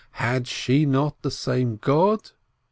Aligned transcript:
Had 0.13 0.47
she 0.47 0.87
not 0.87 1.21
the 1.21 1.29
same 1.29 1.75
God? 1.79 2.31